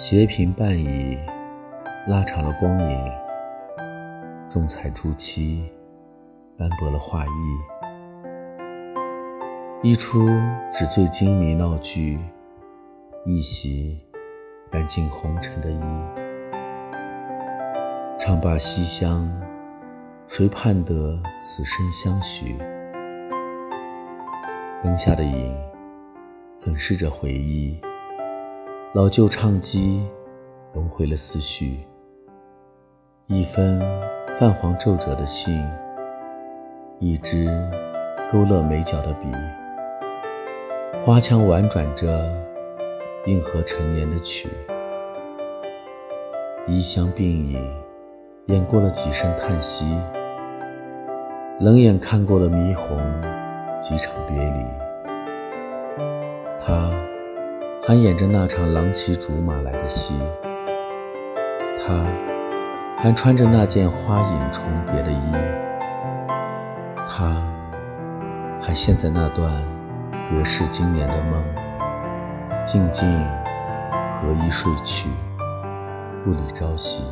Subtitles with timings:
[0.00, 1.18] 斜屏半倚，
[2.08, 2.98] 拉长了光影；
[4.48, 5.70] 重彩朱漆，
[6.56, 7.28] 斑驳了画意。
[9.82, 10.26] 一出
[10.72, 12.18] 纸醉金迷闹剧，
[13.26, 14.00] 一袭
[14.70, 15.78] 染尽红尘的衣。
[18.18, 19.30] 唱罢西厢，
[20.28, 22.56] 谁盼得此生相许？
[24.82, 25.54] 灯下的影，
[26.62, 27.78] 粉饰着回忆。
[28.92, 30.04] 老旧唱机
[30.72, 31.78] 融回了思绪，
[33.28, 33.78] 一封
[34.36, 35.64] 泛黄皱褶的信，
[36.98, 37.46] 一支
[38.32, 39.28] 勾勒眉角的笔，
[41.04, 42.36] 花腔婉转着
[43.26, 44.48] 应和陈年的曲，
[46.66, 47.64] 衣香鬓影，
[48.46, 49.86] 演过了几声叹息，
[51.60, 52.98] 冷眼看过了霓虹
[53.80, 54.64] 几场别离，
[56.66, 56.99] 他。
[57.82, 60.14] 还演着那场郎骑竹马来的戏，
[61.78, 62.04] 他
[62.98, 65.32] 还穿着那件花影重叠的衣，
[67.08, 67.42] 他
[68.60, 69.50] 还陷在那段
[70.30, 71.42] 隔世经年的梦，
[72.66, 73.08] 静静
[74.14, 75.08] 合衣睡去，
[76.22, 77.02] 不理朝夕。